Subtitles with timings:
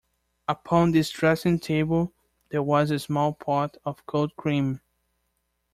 [0.47, 2.11] Upon this dressing-table
[2.49, 4.81] there was a small pot of cold cream.